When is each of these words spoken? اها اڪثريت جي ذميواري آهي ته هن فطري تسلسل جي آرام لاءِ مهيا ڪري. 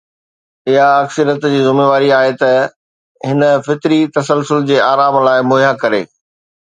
اها 0.69 0.85
اڪثريت 1.01 1.43
جي 1.51 1.59
ذميواري 1.65 2.09
آهي 2.19 2.33
ته 2.43 3.29
هن 3.33 3.45
فطري 3.67 4.01
تسلسل 4.19 4.67
جي 4.71 4.81
آرام 4.87 5.23
لاءِ 5.29 5.49
مهيا 5.51 5.71
ڪري. 5.85 6.05